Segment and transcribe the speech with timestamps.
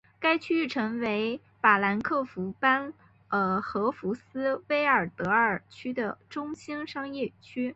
[0.19, 2.91] 该区域成为法兰克福班
[3.61, 7.69] 荷福斯威尔德尔区的中心商业区。